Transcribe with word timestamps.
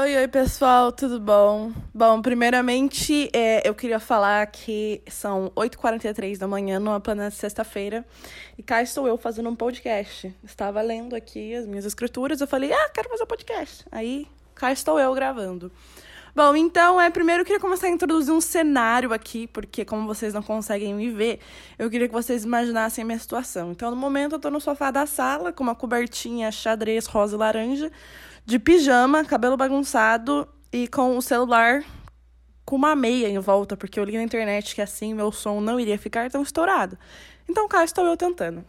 Oi, 0.00 0.16
oi, 0.16 0.28
pessoal, 0.28 0.90
tudo 0.90 1.20
bom? 1.20 1.72
Bom, 1.92 2.22
primeiramente, 2.22 3.28
é, 3.34 3.68
eu 3.68 3.74
queria 3.74 4.00
falar 4.00 4.46
que 4.46 5.02
são 5.06 5.52
8h43 5.54 6.38
da 6.38 6.48
manhã, 6.48 6.80
numa 6.80 6.98
plena 6.98 7.30
sexta-feira, 7.30 8.02
e 8.56 8.62
cá 8.62 8.80
estou 8.80 9.06
eu 9.06 9.18
fazendo 9.18 9.50
um 9.50 9.54
podcast. 9.54 10.34
Estava 10.42 10.80
lendo 10.80 11.14
aqui 11.14 11.54
as 11.54 11.66
minhas 11.66 11.84
escrituras, 11.84 12.40
eu 12.40 12.46
falei, 12.46 12.72
ah, 12.72 12.88
quero 12.94 13.10
fazer 13.10 13.24
um 13.24 13.26
podcast. 13.26 13.84
Aí, 13.92 14.26
cá 14.54 14.72
estou 14.72 14.98
eu 14.98 15.14
gravando. 15.14 15.70
Bom, 16.34 16.54
então, 16.54 17.00
é, 17.00 17.10
primeiro 17.10 17.42
eu 17.42 17.44
queria 17.44 17.60
começar 17.60 17.88
a 17.88 17.90
introduzir 17.90 18.32
um 18.32 18.40
cenário 18.40 19.12
aqui, 19.12 19.46
porque 19.48 19.84
como 19.84 20.06
vocês 20.06 20.32
não 20.32 20.42
conseguem 20.42 20.94
me 20.94 21.10
ver, 21.10 21.40
eu 21.78 21.90
queria 21.90 22.06
que 22.06 22.14
vocês 22.14 22.44
imaginassem 22.44 23.02
a 23.02 23.06
minha 23.06 23.18
situação. 23.18 23.72
Então, 23.72 23.90
no 23.90 23.96
momento, 23.96 24.36
eu 24.36 24.38
tô 24.38 24.50
no 24.50 24.60
sofá 24.60 24.90
da 24.90 25.06
sala, 25.06 25.52
com 25.52 25.62
uma 25.62 25.74
cobertinha 25.74 26.52
xadrez 26.52 27.06
rosa 27.06 27.34
e 27.34 27.38
laranja, 27.38 27.90
de 28.46 28.58
pijama, 28.58 29.24
cabelo 29.24 29.56
bagunçado 29.56 30.48
e 30.72 30.86
com 30.86 31.16
o 31.16 31.22
celular 31.22 31.84
com 32.64 32.76
uma 32.76 32.94
meia 32.94 33.28
em 33.28 33.38
volta, 33.40 33.76
porque 33.76 33.98
eu 33.98 34.04
li 34.04 34.12
na 34.12 34.22
internet 34.22 34.76
que 34.76 34.80
assim 34.80 35.12
meu 35.12 35.32
som 35.32 35.60
não 35.60 35.80
iria 35.80 35.98
ficar 35.98 36.30
tão 36.30 36.42
estourado. 36.42 36.96
Então 37.48 37.66
cá 37.66 37.82
estou 37.82 38.06
eu 38.06 38.16
tentando. 38.16 38.64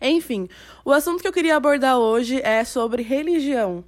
Enfim, 0.00 0.48
o 0.84 0.90
assunto 0.90 1.20
que 1.20 1.28
eu 1.28 1.32
queria 1.32 1.56
abordar 1.56 1.98
hoje 1.98 2.40
é 2.42 2.64
sobre 2.64 3.02
religião. 3.02 3.84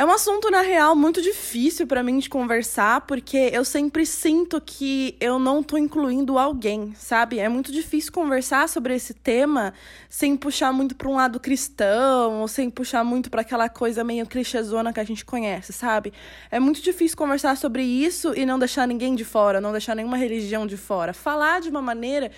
É 0.00 0.04
um 0.06 0.10
assunto, 0.10 0.50
na 0.50 0.62
real, 0.62 0.96
muito 0.96 1.20
difícil 1.20 1.86
para 1.86 2.02
mim 2.02 2.18
de 2.18 2.30
conversar, 2.30 3.02
porque 3.02 3.50
eu 3.52 3.62
sempre 3.66 4.06
sinto 4.06 4.58
que 4.58 5.14
eu 5.20 5.38
não 5.38 5.62
tô 5.62 5.76
incluindo 5.76 6.38
alguém, 6.38 6.94
sabe? 6.96 7.38
É 7.38 7.50
muito 7.50 7.70
difícil 7.70 8.10
conversar 8.10 8.66
sobre 8.66 8.94
esse 8.94 9.12
tema 9.12 9.74
sem 10.08 10.38
puxar 10.38 10.72
muito 10.72 10.96
para 10.96 11.06
um 11.06 11.16
lado 11.16 11.38
cristão, 11.38 12.40
ou 12.40 12.48
sem 12.48 12.70
puxar 12.70 13.04
muito 13.04 13.30
para 13.30 13.42
aquela 13.42 13.68
coisa 13.68 14.02
meio 14.02 14.24
clichêzona 14.24 14.90
que 14.90 15.00
a 15.00 15.04
gente 15.04 15.22
conhece, 15.22 15.70
sabe? 15.70 16.14
É 16.50 16.58
muito 16.58 16.80
difícil 16.80 17.14
conversar 17.14 17.58
sobre 17.58 17.82
isso 17.82 18.32
e 18.34 18.46
não 18.46 18.58
deixar 18.58 18.88
ninguém 18.88 19.14
de 19.14 19.26
fora, 19.26 19.60
não 19.60 19.70
deixar 19.70 19.94
nenhuma 19.94 20.16
religião 20.16 20.66
de 20.66 20.78
fora. 20.78 21.12
Falar 21.12 21.60
de 21.60 21.68
uma 21.68 21.82
maneira 21.82 22.30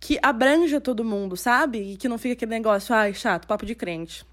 que 0.00 0.18
abranja 0.22 0.80
todo 0.80 1.04
mundo, 1.04 1.36
sabe? 1.36 1.92
E 1.92 1.96
que 1.98 2.08
não 2.08 2.16
fica 2.16 2.32
aquele 2.32 2.52
negócio, 2.52 2.94
ai, 2.94 3.12
chato, 3.12 3.46
papo 3.46 3.66
de 3.66 3.74
crente. 3.74 4.24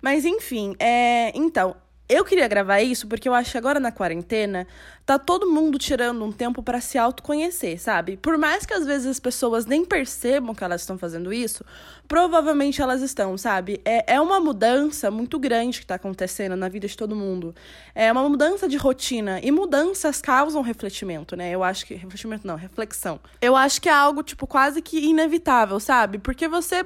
Mas 0.00 0.24
enfim, 0.24 0.74
é, 0.78 1.32
então, 1.36 1.76
eu 2.08 2.24
queria 2.24 2.48
gravar 2.48 2.80
isso 2.80 3.06
porque 3.06 3.28
eu 3.28 3.34
acho 3.34 3.52
que 3.52 3.58
agora 3.58 3.78
na 3.78 3.92
quarentena 3.92 4.66
tá 5.04 5.18
todo 5.18 5.50
mundo 5.50 5.78
tirando 5.78 6.24
um 6.24 6.32
tempo 6.32 6.62
para 6.62 6.80
se 6.80 6.98
autoconhecer, 6.98 7.80
sabe? 7.80 8.16
Por 8.16 8.36
mais 8.36 8.66
que 8.66 8.74
às 8.74 8.86
vezes 8.86 9.06
as 9.06 9.20
pessoas 9.20 9.66
nem 9.66 9.84
percebam 9.84 10.54
que 10.54 10.62
elas 10.62 10.82
estão 10.82 10.98
fazendo 10.98 11.32
isso, 11.32 11.64
provavelmente 12.06 12.80
elas 12.80 13.02
estão, 13.02 13.36
sabe? 13.36 13.80
É, 13.84 14.14
é 14.14 14.20
uma 14.20 14.40
mudança 14.40 15.10
muito 15.10 15.38
grande 15.38 15.80
que 15.80 15.86
tá 15.86 15.94
acontecendo 15.94 16.56
na 16.56 16.68
vida 16.68 16.86
de 16.86 16.96
todo 16.96 17.16
mundo. 17.16 17.54
É 17.94 18.10
uma 18.10 18.28
mudança 18.28 18.68
de 18.68 18.76
rotina. 18.76 19.40
E 19.42 19.50
mudanças 19.50 20.20
causam 20.20 20.62
refletimento, 20.62 21.36
né? 21.36 21.50
Eu 21.50 21.62
acho 21.62 21.86
que. 21.86 21.94
Refletimento 21.94 22.46
não, 22.46 22.56
reflexão. 22.56 23.20
Eu 23.40 23.56
acho 23.56 23.80
que 23.80 23.88
é 23.88 23.92
algo, 23.92 24.22
tipo, 24.22 24.46
quase 24.46 24.80
que 24.80 24.98
inevitável, 24.98 25.78
sabe? 25.80 26.18
Porque 26.18 26.48
você 26.48 26.84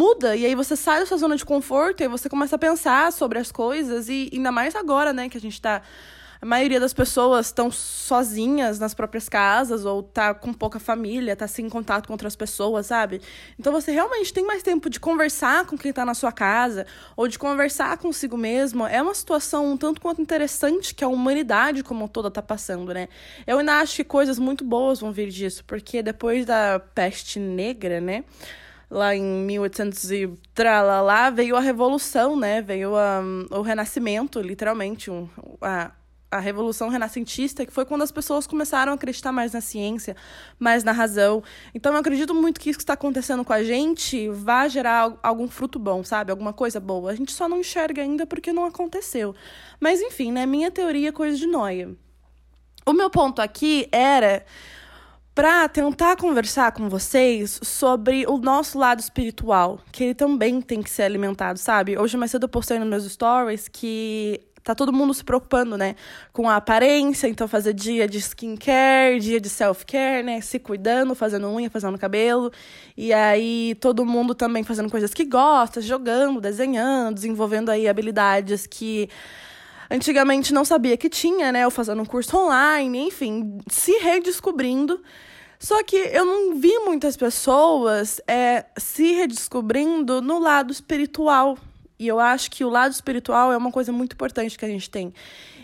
muda. 0.00 0.34
E 0.34 0.46
aí 0.46 0.54
você 0.54 0.74
sai 0.74 1.00
da 1.00 1.06
sua 1.06 1.18
zona 1.18 1.36
de 1.36 1.44
conforto 1.44 2.02
e 2.02 2.08
você 2.08 2.26
começa 2.26 2.56
a 2.56 2.58
pensar 2.58 3.12
sobre 3.12 3.38
as 3.38 3.52
coisas. 3.52 4.08
E 4.08 4.30
ainda 4.32 4.50
mais 4.50 4.74
agora, 4.74 5.12
né, 5.12 5.28
que 5.28 5.36
a 5.36 5.40
gente 5.40 5.60
tá. 5.60 5.82
A 6.42 6.46
maioria 6.46 6.80
das 6.80 6.94
pessoas 6.94 7.48
estão 7.48 7.70
sozinhas 7.70 8.78
nas 8.78 8.94
próprias 8.94 9.28
casas 9.28 9.84
ou 9.84 10.02
tá 10.02 10.32
com 10.32 10.54
pouca 10.54 10.80
família, 10.80 11.36
tá 11.36 11.46
sem 11.46 11.68
contato 11.68 12.06
com 12.06 12.14
outras 12.14 12.34
pessoas, 12.34 12.86
sabe? 12.86 13.20
Então 13.58 13.70
você 13.70 13.92
realmente 13.92 14.32
tem 14.32 14.42
mais 14.42 14.62
tempo 14.62 14.88
de 14.88 14.98
conversar 14.98 15.66
com 15.66 15.76
quem 15.76 15.92
tá 15.92 16.02
na 16.02 16.14
sua 16.14 16.32
casa 16.32 16.86
ou 17.14 17.28
de 17.28 17.38
conversar 17.38 17.98
consigo 17.98 18.38
mesmo. 18.38 18.86
É 18.86 19.02
uma 19.02 19.14
situação 19.14 19.70
um 19.70 19.76
tanto 19.76 20.00
quanto 20.00 20.22
interessante 20.22 20.94
que 20.94 21.04
a 21.04 21.08
humanidade 21.08 21.82
como 21.82 22.08
toda 22.08 22.30
tá 22.30 22.40
passando, 22.40 22.94
né? 22.94 23.10
Eu 23.46 23.58
ainda 23.58 23.74
acho 23.74 23.96
que 23.96 24.04
coisas 24.04 24.38
muito 24.38 24.64
boas 24.64 24.98
vão 24.98 25.12
vir 25.12 25.28
disso, 25.28 25.62
porque 25.66 26.02
depois 26.02 26.46
da 26.46 26.80
peste 26.94 27.38
negra, 27.38 28.00
né? 28.00 28.24
Lá 28.90 29.14
em 29.14 29.22
1800 29.22 30.10
e 30.10 30.28
tralala, 30.52 31.30
veio 31.30 31.56
a 31.56 31.60
revolução, 31.60 32.36
né? 32.36 32.60
Veio 32.60 32.96
a, 32.96 33.22
o 33.50 33.62
renascimento, 33.62 34.40
literalmente, 34.40 35.10
um, 35.10 35.28
a, 35.60 35.92
a 36.28 36.38
revolução 36.40 36.88
renascentista, 36.88 37.64
que 37.64 37.72
foi 37.72 37.84
quando 37.84 38.02
as 38.02 38.10
pessoas 38.10 38.48
começaram 38.48 38.90
a 38.90 38.94
acreditar 38.96 39.30
mais 39.30 39.52
na 39.52 39.60
ciência, 39.60 40.16
mais 40.58 40.82
na 40.82 40.90
razão. 40.90 41.42
Então 41.72 41.92
eu 41.92 41.98
acredito 41.98 42.34
muito 42.34 42.60
que 42.60 42.70
isso 42.70 42.78
que 42.78 42.82
está 42.82 42.94
acontecendo 42.94 43.44
com 43.44 43.52
a 43.52 43.62
gente 43.62 44.28
vai 44.28 44.68
gerar 44.68 45.16
algum 45.22 45.46
fruto 45.46 45.78
bom, 45.78 46.02
sabe? 46.02 46.32
Alguma 46.32 46.52
coisa 46.52 46.80
boa. 46.80 47.12
A 47.12 47.14
gente 47.14 47.32
só 47.32 47.48
não 47.48 47.60
enxerga 47.60 48.02
ainda 48.02 48.26
porque 48.26 48.52
não 48.52 48.64
aconteceu. 48.64 49.34
Mas 49.78 50.00
enfim, 50.00 50.32
né? 50.32 50.46
Minha 50.46 50.70
teoria 50.70 51.10
é 51.10 51.12
coisa 51.12 51.36
de 51.36 51.46
noia. 51.46 51.94
O 52.84 52.92
meu 52.92 53.10
ponto 53.10 53.40
aqui 53.40 53.88
era 53.92 54.44
para 55.34 55.68
tentar 55.68 56.16
conversar 56.16 56.72
com 56.72 56.88
vocês 56.88 57.60
sobre 57.62 58.26
o 58.26 58.36
nosso 58.36 58.78
lado 58.78 59.00
espiritual, 59.00 59.80
que 59.92 60.04
ele 60.04 60.14
também 60.14 60.60
tem 60.60 60.82
que 60.82 60.90
ser 60.90 61.04
alimentado, 61.04 61.58
sabe? 61.58 61.96
Hoje 61.96 62.16
mais 62.16 62.30
cedo 62.30 62.44
eu 62.44 62.48
postei 62.48 62.78
nos 62.78 62.88
meus 62.88 63.04
stories 63.10 63.68
que 63.68 64.40
tá 64.62 64.74
todo 64.74 64.92
mundo 64.92 65.14
se 65.14 65.24
preocupando, 65.24 65.76
né, 65.76 65.94
com 66.32 66.48
a 66.48 66.56
aparência, 66.56 67.26
então 67.26 67.48
fazer 67.48 67.72
dia 67.72 68.06
de 68.06 68.18
skincare, 68.18 69.18
dia 69.18 69.40
de 69.40 69.48
self-care, 69.48 70.22
né, 70.22 70.40
se 70.40 70.58
cuidando, 70.58 71.14
fazendo 71.14 71.48
unha, 71.48 71.70
fazendo 71.70 71.98
cabelo, 71.98 72.52
e 72.96 73.12
aí 73.12 73.74
todo 73.80 74.04
mundo 74.04 74.34
também 74.34 74.62
fazendo 74.62 74.90
coisas 74.90 75.14
que 75.14 75.24
gosta, 75.24 75.80
jogando, 75.80 76.40
desenhando, 76.40 77.14
desenvolvendo 77.14 77.70
aí 77.70 77.88
habilidades 77.88 78.66
que 78.66 79.08
antigamente 79.90 80.54
não 80.54 80.64
sabia 80.64 80.96
que 80.96 81.08
tinha, 81.08 81.50
né? 81.50 81.64
Ou 81.64 81.70
fazendo 81.70 82.00
um 82.00 82.06
curso 82.06 82.36
online, 82.36 83.08
enfim, 83.08 83.58
se 83.68 83.92
redescobrindo. 83.98 85.02
Só 85.58 85.82
que 85.82 85.96
eu 85.96 86.24
não 86.24 86.54
vi 86.54 86.78
muitas 86.78 87.16
pessoas 87.16 88.20
é, 88.26 88.64
se 88.78 89.12
redescobrindo 89.12 90.22
no 90.22 90.38
lado 90.38 90.72
espiritual. 90.72 91.58
E 91.98 92.08
eu 92.08 92.18
acho 92.18 92.50
que 92.50 92.64
o 92.64 92.70
lado 92.70 92.92
espiritual 92.92 93.52
é 93.52 93.56
uma 93.56 93.70
coisa 93.70 93.92
muito 93.92 94.14
importante 94.14 94.56
que 94.56 94.64
a 94.64 94.68
gente 94.68 94.88
tem. 94.88 95.12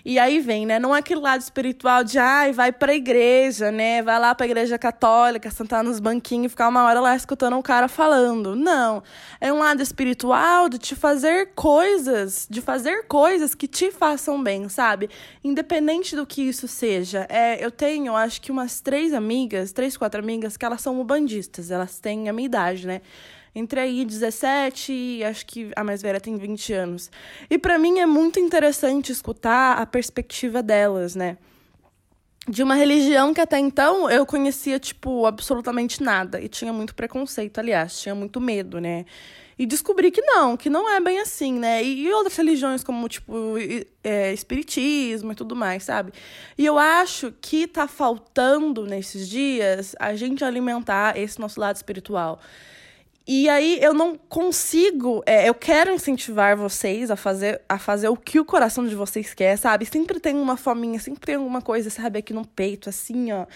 E 0.09 0.21
aí 0.21 0.39
vem, 0.39 0.65
né? 0.65 0.78
Não 0.78 0.94
é 0.94 1.00
aquele 1.00 1.19
lado 1.19 1.41
espiritual 1.41 2.05
de, 2.05 2.17
ai, 2.17 2.53
vai 2.53 2.71
pra 2.71 2.94
igreja, 2.94 3.72
né? 3.72 4.00
Vai 4.03 4.21
lá 4.21 4.37
pra 4.37 4.47
igreja 4.47 4.78
católica, 4.78 5.50
sentar 5.50 5.83
nos 5.83 5.99
banquinhos 5.99 6.47
e 6.47 6.49
ficar 6.50 6.69
uma 6.69 6.84
hora 6.84 7.00
lá 7.00 7.17
escutando 7.17 7.56
um 7.56 7.61
cara 7.61 7.89
falando. 7.89 8.55
Não. 8.55 9.03
É 9.41 9.53
um 9.53 9.59
lado 9.59 9.83
espiritual 9.83 10.69
de 10.69 10.78
te 10.78 10.95
fazer 10.95 11.50
coisas, 11.56 12.47
de 12.49 12.61
fazer 12.61 13.09
coisas 13.09 13.53
que 13.53 13.66
te 13.66 13.91
façam 13.91 14.41
bem, 14.41 14.69
sabe? 14.69 15.11
Independente 15.43 16.15
do 16.15 16.25
que 16.25 16.41
isso 16.41 16.69
seja. 16.69 17.27
É, 17.28 17.65
eu 17.65 17.72
tenho, 17.72 18.15
acho 18.15 18.41
que 18.41 18.53
umas 18.53 18.81
três 18.81 19.12
amigas, 19.12 19.72
três, 19.72 19.97
quatro 19.97 20.21
amigas, 20.21 20.56
que 20.56 20.65
elas 20.65 20.83
são 20.83 21.00
ubandistas. 21.00 21.72
Elas 21.72 21.99
têm 21.99 22.28
a 22.28 22.33
minha 22.33 22.47
idade, 22.47 22.87
né? 22.87 23.00
Entre 23.56 23.81
aí 23.81 24.05
17 24.05 24.93
e 24.93 25.25
acho 25.25 25.47
que 25.47 25.71
a 25.75 25.83
mais 25.83 26.03
velha 26.03 26.21
tem 26.21 26.37
20 26.37 26.75
anos. 26.75 27.11
E 27.49 27.56
para 27.56 27.78
mim 27.78 28.00
é 28.00 28.06
muito 28.06 28.39
interessante 28.39 29.11
escutar 29.11 29.78
a 29.78 29.87
perspectiva 29.87 30.62
delas, 30.62 31.17
né? 31.17 31.39
De 32.47 32.62
uma 32.62 32.75
religião 32.75 33.33
que 33.33 33.41
até 33.41 33.59
então 33.59 34.11
eu 34.11 34.27
conhecia, 34.27 34.78
tipo, 34.78 35.25
absolutamente 35.25 36.03
nada. 36.03 36.39
E 36.39 36.49
tinha 36.49 36.71
muito 36.71 36.95
preconceito, 36.95 37.59
aliás, 37.59 37.99
tinha 37.99 38.15
muito 38.15 38.43
medo, 38.43 38.78
né? 38.78 39.06
E 39.59 39.65
descobri 39.65 40.11
que 40.11 40.21
não, 40.21 40.55
que 40.55 40.69
não 40.69 40.89
é 40.89 41.00
bem 41.00 41.19
assim, 41.19 41.59
né? 41.59 41.83
E, 41.83 42.12
outras 42.12 42.37
religiões, 42.37 42.84
como, 42.84 43.09
tipo, 43.09 43.55
é, 44.05 44.34
espiritismo 44.34 45.33
e 45.33 45.34
tudo 45.34 45.56
mais, 45.56 45.83
sabe? 45.83 46.12
E 46.59 46.66
eu 46.66 46.78
acho 46.78 47.33
que 47.41 47.66
tá 47.66 47.89
faltando 47.89 48.84
nesses 48.84 49.27
dias 49.27 49.97
a 49.99 50.15
gente 50.15 50.45
alimentar 50.45 51.19
esse 51.19 51.41
nosso 51.41 51.59
lado 51.59 51.77
espiritual. 51.77 52.39
E 53.29 53.49
aí 53.49 53.81
eu 53.83 53.93
não 53.93 54.17
consigo, 54.17 55.21
é, 55.27 55.49
eu 55.49 55.55
quero 55.55 55.93
incentivar 55.93 56.57
vocês 56.57 57.11
a 57.11 57.17
fazer, 57.17 57.61
a 57.69 57.77
fazer 57.77 58.09
o 58.09 58.17
que 58.17 58.39
o 58.39 58.45
coração 58.45 58.87
de 58.87 58.95
vocês 58.95 59.35
quer, 59.35 59.57
sabe? 59.57 59.85
Sempre 59.85 60.21
tem 60.21 60.37
uma 60.37 60.57
fominha, 60.57 61.01
sempre 61.01 61.27
tem 61.27 61.34
alguma 61.34 61.61
coisa, 61.61 61.91
sabe, 61.91 62.21
aqui 62.21 62.33
no 62.33 62.47
peito, 62.47 62.89
assim, 62.89 63.33
ó. 63.33 63.47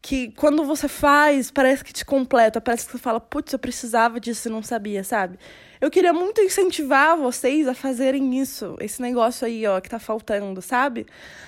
Que 0.00 0.30
quando 0.32 0.64
você 0.64 0.86
faz, 0.86 1.50
parece 1.50 1.82
que 1.82 1.92
te 1.92 2.04
completa, 2.04 2.60
parece 2.60 2.86
que 2.86 2.92
você 2.92 2.98
fala, 2.98 3.18
putz, 3.18 3.52
eu 3.52 3.58
precisava 3.58 4.20
disso 4.20 4.48
e 4.48 4.50
não 4.50 4.62
sabia, 4.62 5.02
sabe? 5.02 5.38
Eu 5.80 5.90
queria 5.90 6.12
muito 6.12 6.40
incentivar 6.40 7.16
vocês 7.16 7.66
a 7.66 7.74
fazerem 7.74 8.38
isso, 8.38 8.76
esse 8.80 9.02
negócio 9.02 9.44
aí, 9.44 9.66
ó, 9.66 9.80
que 9.80 9.90
tá 9.90 9.98
faltando, 9.98 10.62
sabe? 10.62 11.04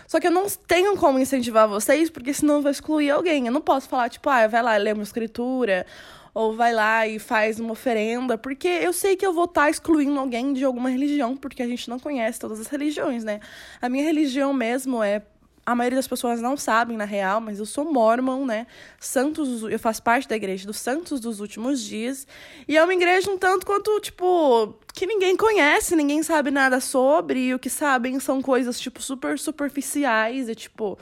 Só 0.08 0.18
que 0.18 0.26
eu 0.26 0.32
não 0.32 0.46
tenho 0.66 0.96
como 0.96 1.18
incentivar 1.18 1.68
vocês, 1.68 2.10
porque 2.10 2.34
senão 2.34 2.56
eu 2.56 2.62
vou 2.62 2.70
excluir 2.70 3.10
alguém. 3.10 3.46
Eu 3.46 3.52
não 3.52 3.60
posso 3.60 3.88
falar, 3.88 4.08
tipo, 4.08 4.28
ah, 4.28 4.48
vai 4.48 4.62
lá, 4.62 4.76
lê 4.76 4.92
uma 4.92 5.02
escritura, 5.02 5.86
ou 6.34 6.54
vai 6.54 6.72
lá 6.72 7.06
e 7.06 7.18
faz 7.18 7.60
uma 7.60 7.72
oferenda, 7.72 8.38
porque 8.38 8.68
eu 8.68 8.92
sei 8.92 9.16
que 9.16 9.26
eu 9.26 9.32
vou 9.32 9.44
estar 9.44 9.62
tá 9.62 9.70
excluindo 9.70 10.18
alguém 10.18 10.52
de 10.52 10.64
alguma 10.64 10.88
religião, 10.88 11.36
porque 11.36 11.62
a 11.62 11.66
gente 11.66 11.88
não 11.90 11.98
conhece 11.98 12.40
todas 12.40 12.60
as 12.60 12.66
religiões, 12.66 13.22
né? 13.24 13.40
A 13.80 13.88
minha 13.88 14.04
religião 14.04 14.52
mesmo 14.52 15.02
é 15.02 15.22
a 15.64 15.74
maioria 15.74 15.96
das 15.96 16.08
pessoas 16.08 16.40
não 16.40 16.56
sabem, 16.56 16.96
na 16.96 17.04
real, 17.04 17.40
mas 17.40 17.58
eu 17.60 17.66
sou 17.66 17.84
mormon, 17.84 18.44
né? 18.44 18.66
Santos, 18.98 19.62
eu 19.62 19.78
faço 19.78 20.02
parte 20.02 20.28
da 20.28 20.34
igreja 20.34 20.66
dos 20.66 20.78
Santos 20.78 21.20
dos 21.20 21.38
Últimos 21.38 21.80
Dias. 21.80 22.26
E 22.66 22.76
é 22.76 22.82
uma 22.82 22.92
igreja 22.92 23.30
um 23.30 23.38
tanto 23.38 23.64
quanto, 23.64 24.00
tipo, 24.00 24.74
que 24.92 25.06
ninguém 25.06 25.36
conhece, 25.36 25.94
ninguém 25.94 26.22
sabe 26.22 26.50
nada 26.50 26.80
sobre. 26.80 27.46
E 27.46 27.54
o 27.54 27.60
que 27.60 27.70
sabem 27.70 28.18
são 28.18 28.42
coisas, 28.42 28.80
tipo, 28.80 29.00
super 29.00 29.38
superficiais 29.38 30.48
e, 30.48 30.54
tipo, 30.54 30.98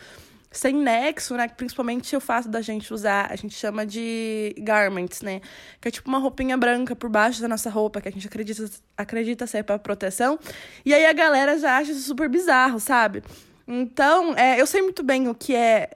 sem 0.51 0.75
nexo, 0.75 1.37
né? 1.37 1.47
Principalmente 1.49 2.15
o 2.17 2.21
fato 2.21 2.49
da 2.49 2.61
gente 2.61 2.93
usar, 2.93 3.31
a 3.31 3.37
gente 3.37 3.55
chama 3.55 3.87
de 3.87 4.55
garments, 4.59 5.23
né? 5.23 5.41
Que 5.81 5.89
é 5.89 5.91
tipo 5.91 6.09
uma 6.09 6.19
roupinha 6.19 6.57
branca 6.57 6.97
por 6.97 7.09
baixo 7.09 7.41
da 7.41 7.47
nossa 7.47 7.71
roupa, 7.71 8.01
que 8.01 8.09
a 8.09 8.11
gente 8.11 8.27
acredita, 8.27 8.69
acredita 8.97 9.47
ser 9.47 9.63
para 9.63 9.79
proteção. 9.79 10.39
E 10.85 10.93
aí 10.93 11.07
a 11.07 11.13
galera 11.13 11.57
já 11.57 11.77
acha 11.77 11.93
isso 11.93 12.03
super 12.03 12.29
bizarro, 12.29 12.81
sabe? 12.81 13.23
Então, 13.67 14.35
é, 14.37 14.61
eu 14.61 14.67
sei 14.67 14.83
muito 14.83 15.05
bem 15.05 15.29
o 15.29 15.35
que 15.35 15.55
é 15.55 15.89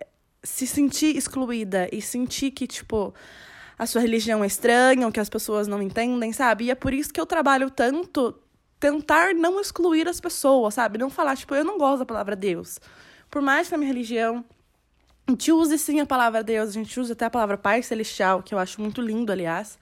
se 0.43 0.67
sentir 0.67 1.17
excluída 1.17 1.89
e 1.91 2.01
sentir 2.01 2.53
que, 2.53 2.69
tipo, 2.69 3.13
a 3.77 3.87
sua 3.87 4.03
religião 4.03 4.45
é 4.45 4.47
estranha, 4.47 5.07
ou 5.07 5.13
que 5.13 5.19
as 5.19 5.29
pessoas 5.29 5.67
não 5.67 5.83
entendem, 5.83 6.33
sabe? 6.33 6.67
E 6.67 6.71
é 6.71 6.77
por 6.77 6.95
isso 6.95 7.13
que 7.13 7.21
eu 7.21 7.27
trabalho 7.27 7.71
tanto 7.71 8.39
tentar 8.79 9.35
não 9.35 9.61
excluir 9.61 10.07
as 10.07 10.21
pessoas, 10.21 10.75
sabe? 10.75 10.99
Não 10.99 11.11
falar, 11.11 11.37
tipo, 11.37 11.55
eu 11.57 11.65
não 11.65 11.77
gosto 11.77 12.01
da 12.01 12.07
palavra 12.07 12.37
Deus 12.37 12.79
por 13.35 13.43
mais 13.43 13.69
que 13.69 13.75
a 13.75 13.79
minha 13.79 13.93
religião 13.93 14.45
a 15.27 15.33
gente 15.33 15.51
use 15.51 15.77
sim 15.77 15.99
a 15.99 16.07
palavra 16.07 16.41
Deus, 16.41 16.69
a 16.69 16.73
gente 16.73 17.01
usa 17.01 17.15
até 17.15 17.25
a 17.25 17.31
palavra 17.31 17.59
Pai 17.59 17.83
Celestial, 17.83 18.45
que 18.45 18.55
eu 18.55 18.61
acho 18.61 18.81
muito 18.81 19.03
lindo, 19.03 19.33
aliás. 19.33 19.77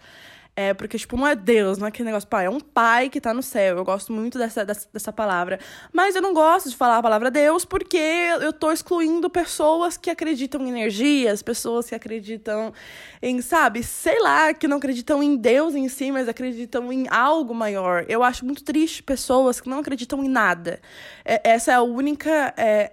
É, 0.56 0.72
porque, 0.72 0.96
tipo, 0.96 1.18
não 1.18 1.26
é 1.26 1.34
Deus, 1.34 1.76
não 1.76 1.86
é 1.86 1.88
aquele 1.88 2.06
negócio, 2.06 2.26
pai, 2.28 2.46
é 2.46 2.50
um 2.50 2.60
pai 2.60 3.10
que 3.10 3.20
tá 3.20 3.34
no 3.34 3.42
céu. 3.42 3.76
Eu 3.76 3.84
gosto 3.84 4.10
muito 4.10 4.38
dessa, 4.38 4.64
dessa, 4.64 4.88
dessa 4.90 5.12
palavra. 5.12 5.58
Mas 5.92 6.16
eu 6.16 6.22
não 6.22 6.32
gosto 6.32 6.70
de 6.70 6.76
falar 6.76 6.96
a 6.96 7.02
palavra 7.02 7.30
Deus 7.30 7.64
porque 7.64 7.98
eu 7.98 8.54
tô 8.54 8.72
excluindo 8.72 9.28
pessoas 9.28 9.98
que 9.98 10.08
acreditam 10.08 10.62
em 10.62 10.70
energias, 10.70 11.42
pessoas 11.42 11.90
que 11.90 11.94
acreditam 11.94 12.72
em, 13.20 13.42
sabe, 13.42 13.82
sei 13.82 14.18
lá, 14.20 14.54
que 14.54 14.66
não 14.66 14.78
acreditam 14.78 15.22
em 15.22 15.36
Deus 15.36 15.74
em 15.74 15.88
si, 15.90 16.10
mas 16.10 16.26
acreditam 16.26 16.90
em 16.90 17.06
algo 17.10 17.54
maior. 17.54 18.06
Eu 18.08 18.22
acho 18.22 18.46
muito 18.46 18.64
triste 18.64 19.02
pessoas 19.02 19.60
que 19.60 19.68
não 19.68 19.80
acreditam 19.80 20.24
em 20.24 20.28
nada. 20.28 20.80
É, 21.22 21.50
essa 21.50 21.72
é 21.72 21.74
a 21.74 21.82
única. 21.82 22.54
É, 22.56 22.92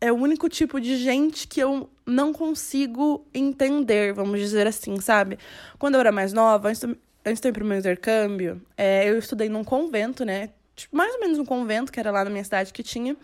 é 0.00 0.12
o 0.12 0.16
único 0.16 0.48
tipo 0.48 0.80
de 0.80 0.96
gente 0.96 1.46
que 1.46 1.60
eu 1.60 1.90
não 2.06 2.32
consigo 2.32 3.26
entender, 3.34 4.12
vamos 4.12 4.38
dizer 4.40 4.66
assim, 4.66 5.00
sabe? 5.00 5.38
Quando 5.78 5.94
eu 5.94 6.00
era 6.00 6.12
mais 6.12 6.32
nova, 6.32 6.68
antes, 6.68 6.84
antes 7.24 7.40
de 7.40 7.48
ir 7.48 7.52
pro 7.52 7.64
meu 7.64 7.78
intercâmbio, 7.78 8.62
é, 8.76 9.08
eu 9.08 9.18
estudei 9.18 9.48
num 9.48 9.64
convento, 9.64 10.24
né? 10.24 10.50
Tipo, 10.76 10.96
mais 10.96 11.12
ou 11.14 11.20
menos 11.20 11.38
um 11.38 11.44
convento, 11.44 11.90
que 11.90 11.98
era 11.98 12.10
lá 12.10 12.24
na 12.24 12.30
minha 12.30 12.44
cidade 12.44 12.72
que 12.72 12.82
tinha. 12.82 13.16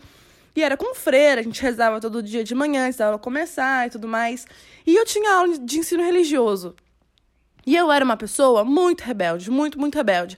E 0.55 0.63
era 0.63 0.77
com 0.77 0.93
freira, 0.93 1.41
a 1.41 1.43
gente 1.43 1.61
rezava 1.61 1.99
todo 1.99 2.21
dia 2.21 2.43
de 2.43 2.53
manhã, 2.53 2.85
antes 2.85 2.97
da 2.97 3.07
aula 3.07 3.19
começar 3.19 3.87
e 3.87 3.89
tudo 3.89 4.07
mais. 4.07 4.45
E 4.85 4.95
eu 4.95 5.05
tinha 5.05 5.33
aula 5.33 5.57
de 5.57 5.79
ensino 5.79 6.03
religioso. 6.03 6.75
E 7.65 7.75
eu 7.75 7.91
era 7.91 8.05
uma 8.05 8.15
pessoa 8.15 8.63
muito 8.63 9.01
rebelde, 9.01 9.49
muito, 9.49 9.79
muito 9.79 9.95
rebelde. 9.95 10.37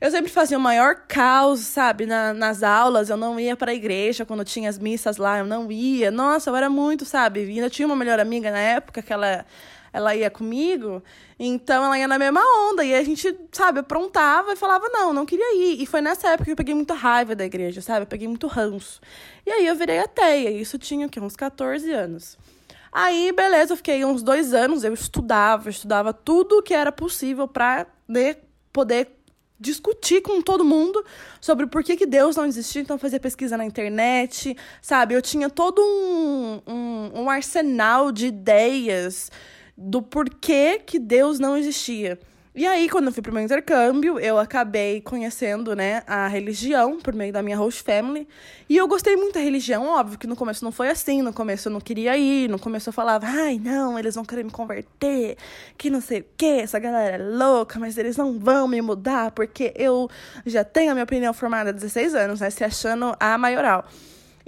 Eu 0.00 0.10
sempre 0.12 0.30
fazia 0.30 0.56
o 0.56 0.60
maior 0.60 0.94
caos, 1.08 1.60
sabe, 1.60 2.06
na, 2.06 2.32
nas 2.32 2.62
aulas. 2.62 3.10
Eu 3.10 3.16
não 3.16 3.38
ia 3.38 3.56
para 3.56 3.72
a 3.72 3.74
igreja 3.74 4.24
quando 4.24 4.44
tinha 4.44 4.70
as 4.70 4.78
missas 4.78 5.16
lá, 5.16 5.38
eu 5.38 5.46
não 5.46 5.70
ia. 5.72 6.10
Nossa, 6.10 6.50
eu 6.50 6.56
era 6.56 6.70
muito, 6.70 7.04
sabe? 7.04 7.44
E 7.44 7.50
ainda 7.50 7.68
tinha 7.68 7.86
uma 7.86 7.96
melhor 7.96 8.20
amiga 8.20 8.50
na 8.50 8.58
época 8.58 9.02
que 9.02 9.12
ela, 9.12 9.44
ela 9.92 10.14
ia 10.14 10.30
comigo, 10.30 11.02
então 11.36 11.84
ela 11.84 11.98
ia 11.98 12.06
na 12.06 12.16
mesma 12.16 12.40
onda. 12.70 12.84
E 12.84 12.94
a 12.94 13.02
gente, 13.02 13.36
sabe, 13.50 13.80
aprontava 13.80 14.52
e 14.52 14.56
falava, 14.56 14.88
não, 14.88 15.12
não 15.12 15.26
queria 15.26 15.56
ir. 15.56 15.82
E 15.82 15.86
foi 15.86 16.00
nessa 16.00 16.28
época 16.28 16.44
que 16.44 16.52
eu 16.52 16.56
peguei 16.56 16.74
muita 16.74 16.94
raiva 16.94 17.34
da 17.34 17.44
igreja, 17.44 17.80
sabe? 17.80 18.02
Eu 18.02 18.06
peguei 18.06 18.28
muito 18.28 18.46
ranço. 18.46 19.00
E 19.44 19.50
aí 19.50 19.66
eu 19.66 19.74
virei 19.74 19.98
ateia. 19.98 20.50
Isso 20.50 20.78
tinha 20.78 21.06
o? 21.06 21.24
Uns 21.24 21.34
14 21.34 21.90
anos. 21.90 22.38
Aí, 22.92 23.32
beleza, 23.32 23.72
eu 23.72 23.76
fiquei 23.76 24.04
uns 24.04 24.22
dois 24.22 24.54
anos, 24.54 24.82
eu 24.82 24.94
estudava, 24.94 25.66
eu 25.66 25.70
estudava 25.70 26.12
tudo 26.12 26.62
que 26.62 26.72
era 26.72 26.90
possível 26.90 27.46
para 27.46 27.86
poder 28.72 29.17
discutir 29.58 30.22
com 30.22 30.40
todo 30.40 30.64
mundo 30.64 31.04
sobre 31.40 31.66
por 31.66 31.82
que, 31.82 31.96
que 31.96 32.06
Deus 32.06 32.36
não 32.36 32.46
existia, 32.46 32.82
então 32.82 32.98
fazer 32.98 33.18
pesquisa 33.18 33.56
na 33.56 33.64
internet, 33.64 34.56
sabe? 34.80 35.14
Eu 35.14 35.22
tinha 35.22 35.50
todo 35.50 35.82
um, 35.82 36.60
um, 36.66 37.22
um 37.22 37.30
arsenal 37.30 38.12
de 38.12 38.26
ideias 38.26 39.30
do 39.76 40.00
porquê 40.00 40.80
que 40.84 40.98
Deus 40.98 41.38
não 41.38 41.56
existia. 41.56 42.18
E 42.54 42.66
aí, 42.66 42.88
quando 42.88 43.06
eu 43.06 43.12
fui 43.12 43.22
pro 43.22 43.32
meu 43.32 43.42
intercâmbio, 43.42 44.18
eu 44.18 44.38
acabei 44.38 45.00
conhecendo, 45.00 45.76
né, 45.76 46.02
a 46.06 46.26
religião 46.26 46.98
por 46.98 47.14
meio 47.14 47.32
da 47.32 47.42
minha 47.42 47.56
host 47.56 47.82
family. 47.82 48.26
E 48.68 48.76
eu 48.76 48.88
gostei 48.88 49.16
muito 49.16 49.34
da 49.34 49.40
religião, 49.40 49.86
óbvio 49.86 50.18
que 50.18 50.26
no 50.26 50.34
começo 50.34 50.64
não 50.64 50.72
foi 50.72 50.88
assim, 50.88 51.22
no 51.22 51.32
começo 51.32 51.68
eu 51.68 51.72
não 51.72 51.80
queria 51.80 52.16
ir, 52.16 52.48
no 52.48 52.58
começo 52.58 52.88
eu 52.88 52.92
falava, 52.92 53.26
ai, 53.26 53.60
não, 53.62 53.98
eles 53.98 54.14
vão 54.14 54.24
querer 54.24 54.44
me 54.44 54.50
converter, 54.50 55.36
que 55.76 55.90
não 55.90 56.00
sei 56.00 56.20
o 56.20 56.26
que, 56.36 56.46
essa 56.46 56.78
galera 56.78 57.16
é 57.16 57.18
louca, 57.18 57.78
mas 57.78 57.96
eles 57.96 58.16
não 58.16 58.38
vão 58.38 58.66
me 58.66 58.80
mudar, 58.80 59.30
porque 59.30 59.72
eu 59.76 60.10
já 60.44 60.64
tenho 60.64 60.90
a 60.90 60.94
minha 60.94 61.04
opinião 61.04 61.32
formada 61.32 61.70
há 61.70 61.72
16 61.72 62.14
anos, 62.14 62.40
né, 62.40 62.50
se 62.50 62.64
achando 62.64 63.14
a 63.20 63.38
maioral. 63.38 63.84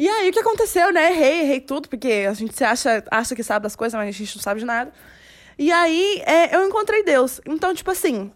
E 0.00 0.08
aí, 0.08 0.30
o 0.30 0.32
que 0.32 0.40
aconteceu, 0.40 0.90
né? 0.94 1.12
Errei, 1.12 1.40
errei 1.42 1.60
tudo, 1.60 1.86
porque 1.86 2.26
a 2.26 2.32
gente 2.32 2.56
se 2.56 2.64
acha, 2.64 3.04
acha 3.10 3.36
que 3.36 3.42
sabe 3.42 3.64
das 3.64 3.76
coisas, 3.76 3.94
mas 3.94 4.08
a 4.08 4.10
gente 4.10 4.34
não 4.34 4.42
sabe 4.42 4.60
de 4.60 4.64
nada. 4.64 4.90
E 5.60 5.70
aí 5.70 6.22
é, 6.24 6.56
eu 6.56 6.66
encontrei 6.66 7.04
Deus. 7.04 7.38
Então, 7.44 7.74
tipo 7.74 7.90
assim, 7.90 8.32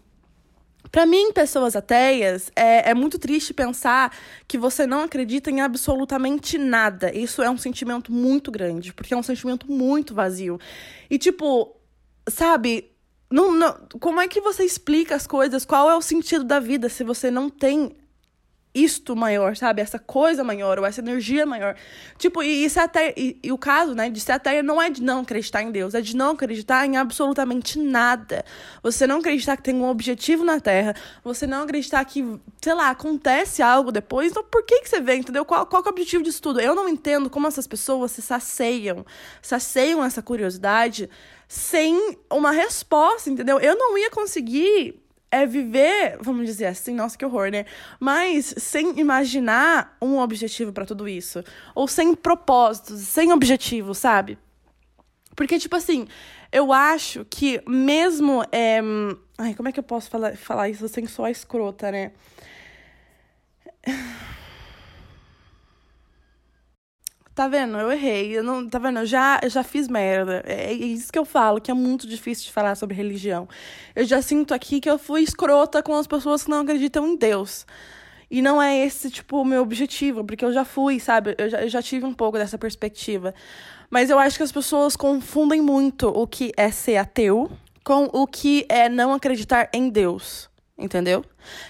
para 0.91 1.07
mim, 1.07 1.31
pessoas 1.31 1.75
ateias, 1.75 2.51
é, 2.55 2.91
é 2.91 2.93
muito 2.93 3.17
triste 3.17 3.51
pensar 3.51 4.15
que 4.47 4.59
você 4.59 4.85
não 4.85 5.01
acredita 5.01 5.49
em 5.49 5.59
absolutamente 5.59 6.59
nada. 6.59 7.11
Isso 7.11 7.41
é 7.41 7.49
um 7.49 7.57
sentimento 7.57 8.11
muito 8.11 8.51
grande, 8.51 8.93
porque 8.93 9.11
é 9.11 9.17
um 9.17 9.23
sentimento 9.23 9.71
muito 9.71 10.13
vazio. 10.13 10.59
E, 11.09 11.17
tipo, 11.17 11.75
sabe, 12.29 12.91
não, 13.31 13.51
não, 13.51 13.75
como 13.99 14.21
é 14.21 14.27
que 14.27 14.39
você 14.39 14.63
explica 14.63 15.15
as 15.15 15.25
coisas? 15.25 15.65
Qual 15.65 15.89
é 15.89 15.95
o 15.95 16.01
sentido 16.03 16.43
da 16.43 16.59
vida 16.59 16.89
se 16.89 17.03
você 17.03 17.31
não 17.31 17.49
tem 17.49 17.97
isto 18.75 19.15
maior, 19.15 19.55
sabe? 19.55 19.81
Essa 19.81 19.97
coisa 19.97 20.43
maior, 20.43 20.77
ou 20.77 20.85
essa 20.85 20.99
energia 20.99 21.45
maior. 21.45 21.75
Tipo, 22.17 22.43
e, 22.43 22.65
isso 22.65 22.77
até. 22.79 23.13
E, 23.15 23.39
e, 23.41 23.51
o 23.51 23.57
caso, 23.57 23.95
né, 23.95 24.09
de 24.09 24.19
ser 24.19 24.33
ateia 24.33 24.61
não 24.61 24.81
é 24.81 24.89
de 24.89 25.01
não 25.01 25.21
acreditar 25.21 25.63
em 25.63 25.71
Deus, 25.71 25.93
é 25.93 26.01
de 26.01 26.15
não 26.15 26.31
acreditar 26.31 26.85
em 26.85 26.97
absolutamente 26.97 27.79
nada. 27.79 28.43
Você 28.83 29.07
não 29.07 29.19
acreditar 29.19 29.55
que 29.55 29.63
tem 29.63 29.75
um 29.75 29.87
objetivo 29.87 30.43
na 30.43 30.59
Terra, 30.59 30.93
você 31.23 31.47
não 31.47 31.63
acreditar 31.63 32.03
que, 32.03 32.37
sei 32.61 32.73
lá, 32.73 32.89
acontece 32.89 33.61
algo 33.61 33.91
depois. 33.91 34.31
Então, 34.31 34.43
por 34.43 34.65
que, 34.65 34.81
que 34.81 34.89
você 34.89 34.99
vê, 34.99 35.15
entendeu? 35.15 35.45
Qual, 35.45 35.65
qual 35.65 35.81
é 35.81 35.85
o 35.85 35.89
objetivo 35.89 36.21
disso 36.21 36.41
tudo? 36.41 36.59
Eu 36.59 36.75
não 36.75 36.89
entendo 36.89 37.29
como 37.29 37.47
essas 37.47 37.65
pessoas 37.65 38.11
se 38.11 38.21
saceiam, 38.21 39.05
saceiam 39.41 40.03
essa 40.03 40.21
curiosidade 40.21 41.09
sem 41.47 42.17
uma 42.29 42.51
resposta, 42.51 43.29
entendeu? 43.29 43.59
Eu 43.59 43.77
não 43.77 43.97
ia 43.97 44.09
conseguir 44.09 45.04
é 45.35 45.45
viver, 45.45 46.17
vamos 46.21 46.45
dizer 46.45 46.67
assim, 46.67 46.95
nossa, 46.95 47.17
que 47.17 47.25
horror, 47.25 47.51
né? 47.51 47.65
Mas 47.99 48.53
sem 48.57 48.99
imaginar 48.99 49.97
um 50.01 50.17
objetivo 50.17 50.71
para 50.71 50.85
tudo 50.85 51.07
isso. 51.07 51.43
Ou 51.73 51.87
sem 51.87 52.15
propósitos, 52.15 53.01
sem 53.01 53.33
objetivo, 53.33 53.93
sabe? 53.93 54.37
Porque, 55.35 55.59
tipo 55.59 55.75
assim, 55.75 56.07
eu 56.51 56.71
acho 56.71 57.25
que 57.25 57.61
mesmo. 57.67 58.43
É... 58.51 58.79
Ai, 59.37 59.53
como 59.53 59.67
é 59.67 59.71
que 59.71 59.79
eu 59.79 59.83
posso 59.83 60.09
falar, 60.09 60.37
falar 60.37 60.69
isso 60.69 60.87
sem 60.87 61.05
só 61.05 61.27
escrota, 61.27 61.91
né? 61.91 62.13
Tá 67.35 67.49
vendo? 67.49 67.77
Eu 67.77 67.91
errei. 67.91 68.37
Eu 68.37 68.43
não, 68.43 68.67
tá 68.67 68.79
vendo? 68.79 68.99
Eu 68.99 69.05
já, 69.05 69.41
eu 69.43 69.49
já 69.49 69.61
fiz 69.61 69.89
merda. 69.89 70.41
É, 70.45 70.67
é 70.67 70.73
isso 70.73 71.11
que 71.11 71.19
eu 71.19 71.25
falo, 71.25 71.59
que 71.59 71.69
é 71.69 71.73
muito 71.73 72.07
difícil 72.07 72.45
de 72.45 72.53
falar 72.53 72.75
sobre 72.75 72.95
religião. 72.95 73.47
Eu 73.93 74.05
já 74.05 74.21
sinto 74.21 74.53
aqui 74.53 74.79
que 74.79 74.89
eu 74.89 74.97
fui 74.97 75.21
escrota 75.21 75.83
com 75.83 75.93
as 75.97 76.07
pessoas 76.07 76.45
que 76.45 76.49
não 76.49 76.61
acreditam 76.61 77.05
em 77.05 77.17
Deus. 77.17 77.67
E 78.31 78.41
não 78.41 78.61
é 78.61 78.85
esse, 78.85 79.11
tipo, 79.11 79.41
o 79.41 79.45
meu 79.45 79.61
objetivo, 79.61 80.23
porque 80.23 80.45
eu 80.45 80.53
já 80.53 80.63
fui, 80.63 80.97
sabe? 80.97 81.35
Eu 81.37 81.49
já, 81.49 81.61
eu 81.61 81.69
já 81.69 81.81
tive 81.81 82.05
um 82.05 82.13
pouco 82.13 82.37
dessa 82.37 82.57
perspectiva. 82.57 83.35
Mas 83.89 84.09
eu 84.09 84.17
acho 84.17 84.37
que 84.37 84.43
as 84.43 84.51
pessoas 84.51 84.95
confundem 84.95 85.61
muito 85.61 86.07
o 86.07 86.25
que 86.25 86.53
é 86.55 86.71
ser 86.71 86.95
ateu 86.95 87.51
com 87.83 88.09
o 88.13 88.25
que 88.25 88.65
é 88.69 88.87
não 88.87 89.13
acreditar 89.13 89.69
em 89.73 89.89
Deus. 89.89 90.49
Entendeu? 90.77 91.23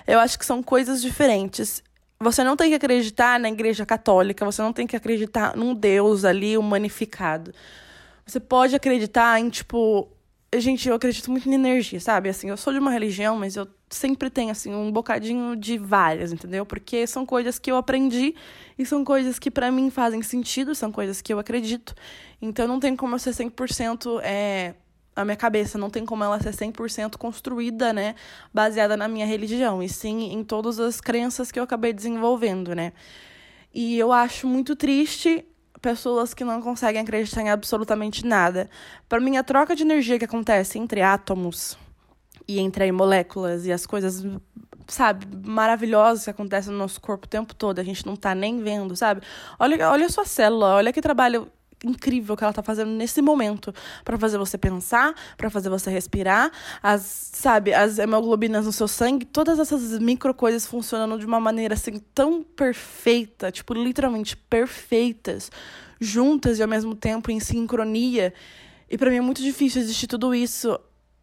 Eu 0.06 0.20
acho 0.20 0.38
que 0.38 0.46
são 0.46 0.62
coisas 0.62 1.02
diferentes. 1.02 1.84
Você 2.20 2.44
não 2.44 2.56
tem 2.56 2.70
que 2.70 2.76
acreditar 2.76 3.40
na 3.40 3.50
igreja 3.50 3.86
católica, 3.86 4.46
você 4.46 4.62
não 4.62 4.72
tem 4.72 4.88
que 4.88 4.96
acreditar 4.96 5.56
num 5.56 5.74
Deus 5.74 6.24
ali 6.24 6.58
humanificado. 6.58 7.54
Você 8.26 8.40
pode 8.40 8.76
acreditar 8.76 9.40
em, 9.40 9.50
tipo. 9.50 10.10
Gente, 10.58 10.88
eu 10.88 10.96
acredito 10.96 11.30
muito 11.30 11.50
em 11.50 11.54
energia, 11.54 12.00
sabe? 12.00 12.30
Assim, 12.30 12.50
eu 12.50 12.56
sou 12.56 12.72
de 12.72 12.80
uma 12.80 12.90
religião, 12.90 13.36
mas 13.36 13.58
eu 13.58 13.68
sempre 13.90 14.30
tenho, 14.30 14.52
assim, 14.52 14.74
um 14.74 14.90
bocadinho 14.90 15.54
de 15.56 15.78
várias, 15.78 16.32
entendeu? 16.32 16.66
Porque 16.66 17.06
são 17.06 17.26
coisas 17.26 17.60
que 17.60 17.70
eu 17.70 17.76
aprendi 17.76 18.34
e 18.80 18.86
são 18.86 19.04
coisas 19.04 19.38
que 19.38 19.52
para 19.52 19.70
mim 19.70 19.90
fazem 19.90 20.22
sentido, 20.22 20.74
são 20.74 20.94
coisas 20.94 21.22
que 21.22 21.34
eu 21.34 21.40
acredito. 21.40 21.94
Então 22.42 22.68
não 22.68 22.80
tem 22.80 22.96
como 22.96 23.16
eu 23.16 23.20
ser 23.20 23.32
100% 23.32 24.22
é, 24.24 24.76
a 25.16 25.24
minha 25.24 25.38
cabeça 25.38 25.78
não 25.78 25.90
tem 25.90 26.06
como 26.06 26.24
ela 26.24 26.40
ser 26.40 26.52
100% 26.52 27.18
construída, 27.18 27.94
né, 27.94 28.16
baseada 28.54 28.98
na 28.98 29.08
minha 29.08 29.26
religião, 29.26 29.82
e 29.82 29.88
sim 29.88 30.34
em 30.34 30.44
todas 30.44 30.80
as 30.80 31.00
crenças 31.00 31.52
que 31.52 31.60
eu 31.60 31.64
acabei 31.64 31.94
desenvolvendo, 31.94 32.76
né? 32.76 32.92
E 33.74 33.98
eu 33.98 34.12
acho 34.12 34.48
muito 34.48 34.76
triste 34.76 35.46
pessoas 35.82 36.34
que 36.34 36.44
não 36.44 36.62
conseguem 36.62 37.02
acreditar 37.02 37.42
em 37.42 37.50
absolutamente 37.50 38.26
nada. 38.26 38.70
Para 39.08 39.20
mim, 39.20 39.38
a 39.38 39.44
troca 39.44 39.76
de 39.76 39.84
energia 39.84 40.18
que 40.18 40.26
acontece 40.26 40.80
entre 40.80 41.02
átomos 41.02 41.78
e 42.48 42.60
entre 42.60 42.92
moléculas 42.92 43.66
e 43.66 43.72
as 43.72 43.86
coisas, 43.86 44.26
sabe, 44.88 45.28
maravilhosas 45.48 46.24
que 46.24 46.30
acontecem 46.30 46.72
no 46.72 46.80
nosso 46.80 47.00
corpo 47.00 47.26
o 47.26 47.30
tempo 47.30 47.54
todo, 47.54 47.80
a 47.80 47.84
gente 47.84 48.06
não 48.06 48.16
tá 48.16 48.34
nem 48.34 48.64
vendo, 48.64 48.96
sabe? 48.96 49.22
Olha, 49.60 49.90
olha 49.90 50.06
a 50.08 50.10
sua 50.10 50.26
célula, 50.26 50.76
olha 50.76 50.92
que 50.92 51.02
trabalho 51.02 51.48
incrível 51.84 52.36
que 52.36 52.44
ela 52.44 52.54
tá 52.54 52.64
fazendo 52.64 52.92
nesse 52.92 53.22
momento 53.22 53.74
para 54.04 54.18
fazer 54.18 54.38
você 54.38 54.58
pensar, 54.58 55.14
para 55.38 55.50
fazer 55.50 55.70
você 55.70 55.90
respirar, 55.90 56.52
as, 56.82 57.02
sabe, 57.34 57.74
as 57.74 58.00
hemoglobinas 58.00 58.66
no 58.66 58.72
seu 58.72 58.88
sangue, 58.88 59.26
todas 59.26 59.60
essas 59.60 60.00
micro 60.00 60.34
coisas 60.34 60.66
funcionando 60.66 61.20
de 61.20 61.26
uma 61.26 61.40
maneira 61.40 61.74
assim 61.74 62.00
tão 62.14 62.44
perfeita, 62.44 63.52
tipo 63.52 63.74
literalmente 63.74 64.36
perfeitas, 64.38 65.52
juntas 66.00 66.60
e 66.60 66.62
ao 66.62 66.68
mesmo 66.68 66.96
tempo 66.96 67.32
em 67.32 67.40
sincronia. 67.40 68.34
E 68.90 68.98
para 68.98 69.10
mim 69.10 69.18
é 69.18 69.22
muito 69.22 69.42
difícil 69.42 69.82
existir 69.82 70.08
tudo 70.08 70.34
isso 70.34 70.80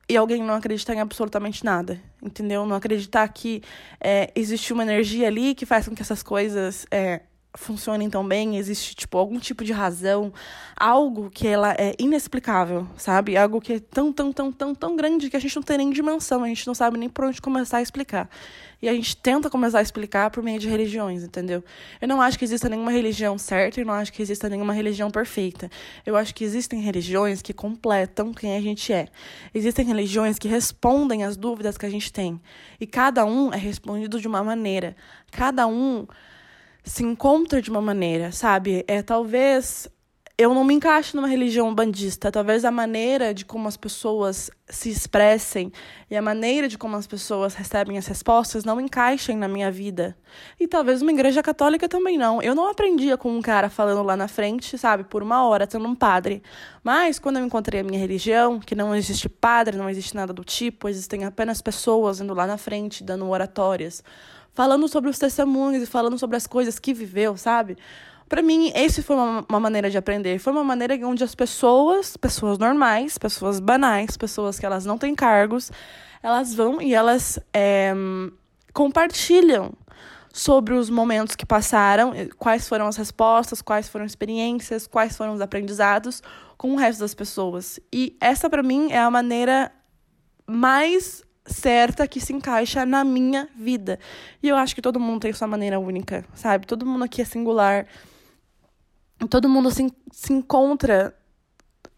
e 0.09 0.17
alguém 0.17 0.43
não 0.43 0.55
acreditar 0.55 0.95
em 0.95 1.01
absolutamente 1.01 1.65
nada, 1.65 2.01
entendeu? 2.23 2.67
Não 2.67 2.77
acreditar 2.77 3.27
que 3.29 3.63
é, 4.01 4.31
existe 4.35 4.73
uma 4.73 4.83
energia 4.83 5.29
ali 5.29 5.55
que 5.55 5.65
faz 5.65 5.89
com 5.89 5.95
que 5.95 6.03
essas 6.03 6.23
coisas 6.23 6.87
é, 6.91 7.23
funcionem 7.55 8.09
tão 8.09 8.27
bem, 8.27 8.57
existe 8.57 8.95
tipo 8.95 9.19
algum 9.19 9.39
tipo 9.39 9.63
de 9.63 9.73
razão, 9.73 10.33
algo 10.77 11.31
que 11.31 11.47
ela 11.47 11.75
é 11.79 11.95
inexplicável, 11.99 12.87
sabe? 12.97 13.37
Algo 13.37 13.61
que 13.61 13.75
é 13.75 13.81
tão, 13.81 14.13
tão, 14.13 14.33
tão, 14.33 14.51
tão, 14.51 14.75
tão 14.75 14.97
grande 14.97 15.29
que 15.29 15.37
a 15.37 15.41
gente 15.41 15.57
não 15.57 15.63
tem 15.63 15.79
nem 15.79 15.91
dimensão, 15.91 16.43
a 16.43 16.49
gente 16.49 16.67
não 16.67 16.75
sabe 16.75 16.97
nem 16.99 17.09
por 17.09 17.27
onde 17.27 17.43
começar 17.43 17.79
a 17.79 17.83
explicar. 17.83 18.29
E 18.81 18.89
a 18.89 18.95
gente 18.95 19.17
tenta 19.17 19.49
começar 19.49 19.79
a 19.79 19.83
explicar 19.83 20.31
por 20.31 20.43
meio 20.43 20.59
de 20.59 20.69
religiões, 20.69 21.23
entendeu? 21.23 21.63
Eu 22.01 22.09
não 22.09 22.21
acho 22.21 22.37
que 22.37 22.45
exista 22.45 22.69
nenhuma 22.69 22.91
religião 22.91 23.39
certa 23.39 23.81
e 23.81 23.85
não 23.85 23.95
acho 23.95 24.13
que 24.13 24.21
exista 24.21 24.49
nenhuma 24.49 24.73
religião 24.73 25.09
perfeita. 25.09 25.71
Eu 26.05 26.17
acho 26.17 26.35
que 26.35 26.43
existem 26.43 26.81
religiões 26.81 27.41
que 27.41 27.53
completam 27.53 28.35
quem 28.35 28.57
a 28.57 28.61
gente 28.61 28.93
é. 28.93 29.07
Existem 29.55 29.87
religiões 29.87 30.37
que 30.37 30.49
respondem 30.49 31.23
às 31.23 31.37
dúvidas 31.37 31.79
que 31.79 31.87
a 31.87 31.91
gente 31.91 32.13
tem. 32.13 32.41
E 32.81 32.87
cada 32.87 33.25
um 33.25 33.53
é 33.53 33.57
respondido 33.57 34.21
de 34.21 34.27
uma 34.27 34.43
maneira. 34.43 34.97
Cada 35.31 35.65
um 35.69 36.05
se 36.83 37.05
encontra 37.05 37.63
de 37.63 37.71
uma 37.71 37.81
maneira, 37.81 38.33
sabe? 38.33 38.85
É 38.89 39.03
talvez 39.03 39.89
eu 40.39 40.55
não 40.55 40.65
me 40.65 40.75
encaixo 40.75 41.15
numa 41.15 41.29
religião 41.29 41.73
bandista. 41.75 42.33
Talvez 42.33 42.65
a 42.65 42.71
maneira 42.71 43.35
de 43.35 43.45
como 43.45 43.69
as 43.69 43.77
pessoas 43.77 44.51
se 44.69 44.89
expressem 44.89 45.71
e 46.11 46.17
a 46.17 46.23
maneira 46.23 46.67
de 46.69 46.79
como 46.79 46.97
as 46.97 47.07
pessoas 47.07 47.55
recebem 47.55 47.99
as 47.99 48.07
respostas 48.07 48.65
não 48.65 48.81
encaixem 48.81 49.37
na 49.37 49.47
minha 49.47 49.71
vida. 49.71 50.17
E 50.59 50.67
talvez 50.67 51.03
uma 51.03 51.13
igreja 51.13 51.43
católica 51.43 51.89
também 51.89 52.17
não. 52.17 52.43
Eu 52.43 52.55
não 52.55 52.69
aprendia 52.69 53.17
com 53.17 53.31
um 53.31 53.43
cara 53.43 53.69
falando 53.69 54.03
lá 54.03 54.17
na 54.17 54.27
frente, 54.27 54.77
sabe, 54.79 55.05
por 55.05 55.23
uma 55.23 55.47
hora, 55.47 55.67
tendo 55.67 55.87
um 55.87 55.95
padre. 55.95 56.43
Mas 56.83 57.19
quando 57.19 57.39
eu 57.39 57.45
encontrei 57.45 57.81
a 57.81 57.85
minha 57.85 58.01
religião, 58.01 58.59
que 58.59 58.75
não 58.75 58.97
existe 58.97 59.29
padre, 59.29 59.77
não 59.77 59.89
existe 59.89 60.15
nada 60.15 60.33
do 60.33 60.43
tipo, 60.43 60.89
existem 60.89 61.25
apenas 61.25 61.61
pessoas 61.61 62.21
indo 62.21 62.35
lá 62.35 62.47
na 62.47 62.57
frente, 62.57 63.05
dando 63.05 63.29
oratórias 63.29 64.03
falando 64.55 64.89
sobre 64.89 65.11
os 65.11 65.19
testemunhos 65.19 65.83
e 65.83 65.87
falando 65.87 66.19
sobre 66.19 66.37
as 66.37 66.47
coisas 66.47 66.79
que 66.79 66.93
viveu, 66.93 67.37
sabe? 67.37 67.77
Para 68.29 68.41
mim, 68.41 68.73
esse 68.75 69.03
foi 69.03 69.17
uma, 69.17 69.45
uma, 69.49 69.61
maneira 69.61 69.91
de 69.91 69.99
aprender. 69.99 70.39
Foi 70.39 70.53
uma 70.53 70.65
maneira 70.65 70.95
onde 71.07 71.23
as 71.23 71.35
pessoas, 71.35 72.17
pessoas 72.17 72.57
normais, 72.59 73.19
pessoas 73.19 73.61
banais, 73.61 74.17
pessoas 74.17 74.59
que 74.59 74.65
elas 74.65 74.87
não 74.87 74.97
têm 74.97 75.15
cargos, 75.15 75.71
elas 76.23 76.55
vão 76.55 76.81
e 76.81 76.95
elas 76.95 77.39
é, 77.53 77.93
compartilham 78.73 79.75
sobre 80.33 80.73
os 80.73 80.89
momentos 80.89 81.37
que 81.37 81.45
passaram, 81.45 82.15
quais 82.39 82.67
foram 82.67 82.87
as 82.87 82.97
respostas, 82.97 83.61
quais 83.61 83.89
foram 83.89 84.07
as 84.07 84.13
experiências, 84.13 84.87
quais 84.87 85.15
foram 85.15 85.35
os 85.35 85.43
aprendizados 85.43 86.23
com 86.57 86.73
o 86.73 86.77
resto 86.77 87.01
das 87.01 87.13
pessoas. 87.13 87.79
E 87.93 88.17
essa, 88.19 88.49
para 88.49 88.63
mim, 88.63 88.91
é 88.91 88.99
a 88.99 89.11
maneira 89.11 89.71
mais 90.47 91.23
certa 91.45 92.07
que 92.07 92.21
se 92.21 92.33
encaixa 92.33 92.87
na 92.87 93.05
minha 93.05 93.49
vida. 93.57 93.99
E 94.43 94.49
eu 94.49 94.57
acho 94.57 94.75
que 94.75 94.83
todo 94.83 95.01
mundo 95.01 95.23
tem 95.23 95.33
sua 95.33 95.49
maneira 95.49 95.79
única, 95.79 96.25
sabe? 96.35 96.67
Todo 96.67 96.87
mundo 96.87 97.05
aqui 97.05 97.23
é 97.23 97.25
singular. 97.25 97.87
Todo 99.31 99.49
mundo 99.49 99.71
se, 99.71 99.93
se 100.11 100.33
encontra 100.33 101.15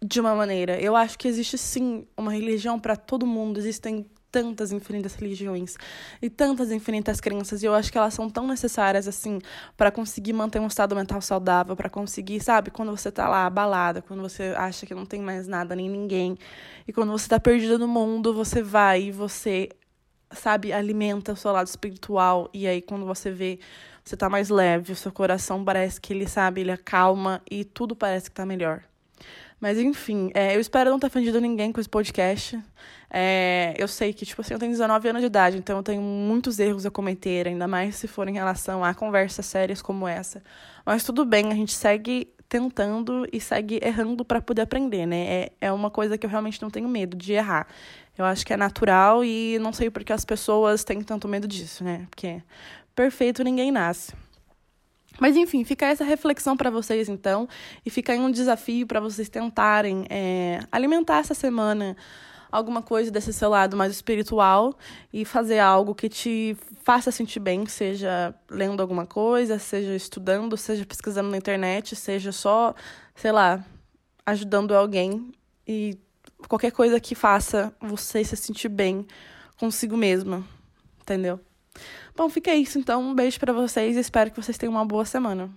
de 0.02 0.20
uma 0.20 0.34
maneira. 0.34 0.80
Eu 0.80 0.94
acho 0.94 1.18
que 1.18 1.28
existe 1.28 1.56
sim 1.56 2.06
uma 2.16 2.32
religião 2.32 2.78
para 2.78 2.96
todo 2.96 3.26
mundo. 3.26 3.58
Existem 3.58 4.06
tantas 4.34 4.72
infinitas 4.72 5.14
religiões 5.14 5.76
e 6.20 6.28
tantas 6.28 6.72
infinitas 6.72 7.20
crenças 7.20 7.62
e 7.62 7.66
eu 7.66 7.72
acho 7.72 7.92
que 7.92 7.96
elas 7.96 8.12
são 8.12 8.28
tão 8.28 8.48
necessárias 8.48 9.06
assim 9.06 9.38
para 9.76 9.92
conseguir 9.92 10.32
manter 10.32 10.58
um 10.58 10.66
estado 10.66 10.96
mental 10.96 11.20
saudável, 11.20 11.76
para 11.76 11.88
conseguir, 11.88 12.40
sabe, 12.40 12.72
quando 12.72 12.90
você 12.90 13.12
tá 13.12 13.28
lá 13.28 13.46
abalada, 13.46 14.02
quando 14.02 14.22
você 14.22 14.52
acha 14.56 14.84
que 14.86 14.92
não 14.92 15.06
tem 15.06 15.20
mais 15.20 15.46
nada 15.46 15.76
nem 15.76 15.88
ninguém 15.88 16.36
e 16.88 16.92
quando 16.92 17.12
você 17.12 17.28
tá 17.28 17.38
perdida 17.38 17.78
no 17.78 17.86
mundo, 17.86 18.34
você 18.34 18.60
vai 18.60 19.04
e 19.04 19.12
você 19.12 19.68
sabe, 20.32 20.72
alimenta 20.72 21.32
o 21.32 21.36
seu 21.36 21.52
lado 21.52 21.68
espiritual 21.68 22.50
e 22.52 22.66
aí 22.66 22.82
quando 22.82 23.06
você 23.06 23.30
vê 23.30 23.60
você 24.04 24.16
tá 24.16 24.28
mais 24.28 24.48
leve, 24.48 24.92
o 24.92 24.96
seu 24.96 25.12
coração 25.12 25.64
parece 25.64 26.00
que 26.00 26.12
ele 26.12 26.28
sabe, 26.28 26.62
ele 26.62 26.72
acalma 26.72 27.40
e 27.48 27.64
tudo 27.64 27.94
parece 27.94 28.28
que 28.28 28.34
tá 28.34 28.44
melhor. 28.44 28.82
Mas 29.60 29.78
enfim, 29.78 30.30
é, 30.34 30.54
eu 30.56 30.60
espero 30.60 30.90
não 30.90 30.98
ter 30.98 31.06
ofendido 31.06 31.40
ninguém 31.40 31.72
com 31.72 31.80
esse 31.80 31.88
podcast. 31.88 32.60
É, 33.10 33.74
eu 33.78 33.86
sei 33.86 34.12
que, 34.12 34.26
tipo 34.26 34.40
assim, 34.40 34.54
eu 34.54 34.58
tenho 34.58 34.72
19 34.72 35.08
anos 35.08 35.20
de 35.22 35.26
idade, 35.26 35.56
então 35.56 35.76
eu 35.76 35.82
tenho 35.82 36.02
muitos 36.02 36.58
erros 36.58 36.84
a 36.84 36.90
cometer, 36.90 37.46
ainda 37.46 37.68
mais 37.68 37.96
se 37.96 38.08
for 38.08 38.28
em 38.28 38.34
relação 38.34 38.84
a 38.84 38.92
conversas 38.92 39.46
sérias 39.46 39.80
como 39.80 40.06
essa. 40.06 40.42
Mas 40.84 41.04
tudo 41.04 41.24
bem, 41.24 41.52
a 41.52 41.54
gente 41.54 41.72
segue 41.72 42.34
tentando 42.48 43.26
e 43.32 43.40
segue 43.40 43.80
errando 43.82 44.24
para 44.24 44.40
poder 44.40 44.62
aprender, 44.62 45.06
né? 45.06 45.26
É, 45.26 45.52
é 45.62 45.72
uma 45.72 45.90
coisa 45.90 46.18
que 46.18 46.26
eu 46.26 46.30
realmente 46.30 46.60
não 46.60 46.70
tenho 46.70 46.88
medo 46.88 47.16
de 47.16 47.32
errar. 47.32 47.66
Eu 48.16 48.24
acho 48.24 48.44
que 48.46 48.52
é 48.52 48.56
natural 48.56 49.24
e 49.24 49.58
não 49.60 49.72
sei 49.72 49.90
porque 49.90 50.12
as 50.12 50.24
pessoas 50.24 50.84
têm 50.84 51.02
tanto 51.02 51.26
medo 51.26 51.48
disso, 51.48 51.82
né? 51.82 52.06
Porque 52.10 52.42
perfeito 52.94 53.42
ninguém 53.42 53.72
nasce. 53.72 54.12
Mas 55.20 55.36
enfim, 55.36 55.64
fica 55.64 55.86
essa 55.86 56.04
reflexão 56.04 56.56
para 56.56 56.70
vocês 56.70 57.08
então, 57.08 57.48
e 57.84 57.90
fica 57.90 58.12
aí 58.12 58.18
um 58.18 58.30
desafio 58.30 58.86
para 58.86 59.00
vocês 59.00 59.28
tentarem 59.28 60.06
é, 60.10 60.60
alimentar 60.72 61.18
essa 61.18 61.34
semana 61.34 61.96
alguma 62.50 62.82
coisa 62.82 63.10
desse 63.10 63.32
seu 63.32 63.50
lado 63.50 63.76
mais 63.76 63.92
espiritual 63.92 64.76
e 65.12 65.24
fazer 65.24 65.58
algo 65.58 65.92
que 65.92 66.08
te 66.08 66.56
faça 66.84 67.10
sentir 67.10 67.40
bem, 67.40 67.66
seja 67.66 68.32
lendo 68.48 68.80
alguma 68.80 69.04
coisa, 69.04 69.58
seja 69.58 69.94
estudando, 69.94 70.56
seja 70.56 70.86
pesquisando 70.86 71.30
na 71.30 71.36
internet, 71.36 71.96
seja 71.96 72.30
só, 72.30 72.72
sei 73.14 73.32
lá, 73.32 73.64
ajudando 74.24 74.72
alguém 74.72 75.32
e 75.66 75.98
qualquer 76.46 76.70
coisa 76.70 77.00
que 77.00 77.16
faça 77.16 77.74
você 77.80 78.22
se 78.22 78.36
sentir 78.36 78.68
bem 78.68 79.04
consigo 79.56 79.96
mesma, 79.96 80.44
entendeu? 81.00 81.40
Bom, 82.16 82.28
fica 82.28 82.54
isso 82.54 82.78
então. 82.78 83.02
Um 83.02 83.14
beijo 83.14 83.40
para 83.40 83.52
vocês 83.52 83.96
e 83.96 84.00
espero 84.00 84.30
que 84.30 84.40
vocês 84.40 84.56
tenham 84.56 84.72
uma 84.72 84.84
boa 84.84 85.04
semana. 85.04 85.50